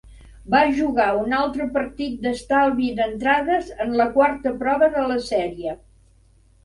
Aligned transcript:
Va 0.53 0.59
jugar 0.77 1.09
un 1.17 1.35
altre 1.41 1.67
partit 1.75 2.15
d'estalvi 2.23 2.89
d'entrades 3.01 3.69
en 3.85 3.95
la 4.01 4.09
quarta 4.17 4.55
prova 4.65 4.91
de 4.97 5.05
la 5.13 5.19
sèrie. 5.31 5.77